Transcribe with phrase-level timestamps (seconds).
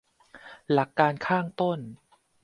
[0.71, 1.79] หลักการข้างต้น